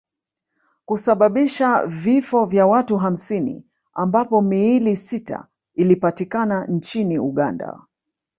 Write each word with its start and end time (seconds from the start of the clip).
kusababisha 0.85 1.85
vifo 1.87 2.45
vya 2.45 2.67
watu 2.67 2.97
hamsini 2.97 3.65
ambapo 3.93 4.41
miili 4.41 4.95
sita 4.95 5.47
ilipatikana 5.75 6.65
nchini 6.67 7.19
Uganda 7.19 7.79